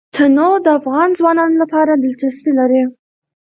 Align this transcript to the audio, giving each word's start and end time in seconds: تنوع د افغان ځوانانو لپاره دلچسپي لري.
تنوع 0.15 0.53
د 0.65 0.67
افغان 0.79 1.09
ځوانانو 1.19 1.55
لپاره 1.63 1.91
دلچسپي 2.03 2.51
لري. 2.59 2.81